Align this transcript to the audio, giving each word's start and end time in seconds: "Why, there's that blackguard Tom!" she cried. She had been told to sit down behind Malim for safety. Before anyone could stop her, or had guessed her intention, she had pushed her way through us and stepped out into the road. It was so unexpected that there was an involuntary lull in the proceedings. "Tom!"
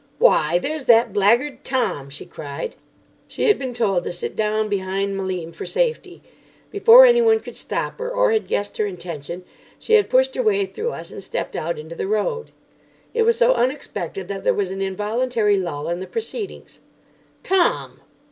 "Why, 0.17 0.57
there's 0.57 0.85
that 0.85 1.13
blackguard 1.13 1.63
Tom!" 1.63 2.09
she 2.09 2.25
cried. 2.25 2.75
She 3.27 3.43
had 3.43 3.59
been 3.59 3.71
told 3.75 4.03
to 4.05 4.11
sit 4.11 4.35
down 4.35 4.67
behind 4.67 5.15
Malim 5.15 5.51
for 5.51 5.67
safety. 5.67 6.23
Before 6.71 7.05
anyone 7.05 7.39
could 7.39 7.55
stop 7.55 7.99
her, 7.99 8.09
or 8.09 8.31
had 8.31 8.47
guessed 8.47 8.77
her 8.77 8.87
intention, 8.87 9.43
she 9.77 9.93
had 9.93 10.09
pushed 10.09 10.33
her 10.33 10.41
way 10.41 10.65
through 10.65 10.89
us 10.89 11.11
and 11.11 11.23
stepped 11.23 11.55
out 11.55 11.77
into 11.77 11.93
the 11.93 12.07
road. 12.07 12.49
It 13.13 13.21
was 13.21 13.37
so 13.37 13.53
unexpected 13.53 14.27
that 14.27 14.43
there 14.43 14.55
was 14.55 14.71
an 14.71 14.81
involuntary 14.81 15.59
lull 15.59 15.87
in 15.87 15.99
the 15.99 16.07
proceedings. 16.07 16.79
"Tom!" 17.43 18.01